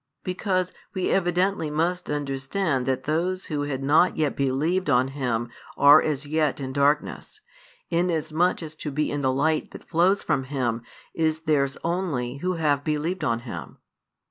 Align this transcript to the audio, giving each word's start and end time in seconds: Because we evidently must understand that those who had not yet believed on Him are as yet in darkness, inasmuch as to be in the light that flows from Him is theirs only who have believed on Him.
Because 0.23 0.73
we 0.95 1.11
evidently 1.11 1.69
must 1.69 2.09
understand 2.09 2.87
that 2.87 3.03
those 3.03 3.45
who 3.45 3.61
had 3.61 3.83
not 3.83 4.17
yet 4.17 4.35
believed 4.35 4.89
on 4.89 5.09
Him 5.09 5.49
are 5.77 6.01
as 6.01 6.25
yet 6.25 6.59
in 6.59 6.73
darkness, 6.73 7.39
inasmuch 7.91 8.63
as 8.63 8.73
to 8.77 8.89
be 8.89 9.11
in 9.11 9.21
the 9.21 9.31
light 9.31 9.69
that 9.69 9.87
flows 9.87 10.23
from 10.23 10.45
Him 10.45 10.81
is 11.13 11.41
theirs 11.41 11.77
only 11.83 12.37
who 12.37 12.53
have 12.53 12.83
believed 12.83 13.23
on 13.23 13.41
Him. 13.41 13.77